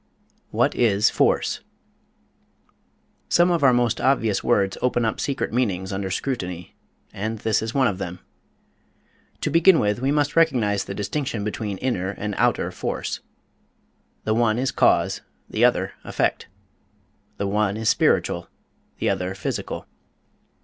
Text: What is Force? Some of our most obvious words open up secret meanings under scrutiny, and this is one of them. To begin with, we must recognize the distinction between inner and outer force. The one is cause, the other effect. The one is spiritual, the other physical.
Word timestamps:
What 0.49 0.73
is 0.73 1.11
Force? 1.11 1.59
Some 3.29 3.51
of 3.51 3.63
our 3.63 3.71
most 3.71 4.01
obvious 4.01 4.43
words 4.43 4.75
open 4.81 5.05
up 5.05 5.19
secret 5.19 5.53
meanings 5.53 5.93
under 5.93 6.09
scrutiny, 6.09 6.73
and 7.13 7.37
this 7.37 7.61
is 7.61 7.75
one 7.75 7.85
of 7.87 7.99
them. 7.99 8.17
To 9.41 9.51
begin 9.51 9.77
with, 9.77 9.99
we 10.01 10.09
must 10.11 10.35
recognize 10.35 10.85
the 10.85 10.95
distinction 10.95 11.43
between 11.43 11.77
inner 11.77 12.09
and 12.09 12.33
outer 12.39 12.71
force. 12.71 13.19
The 14.23 14.33
one 14.33 14.57
is 14.57 14.71
cause, 14.71 15.21
the 15.47 15.63
other 15.63 15.91
effect. 16.03 16.47
The 17.37 17.45
one 17.45 17.77
is 17.77 17.87
spiritual, 17.87 18.47
the 18.97 19.07
other 19.11 19.35
physical. 19.35 19.85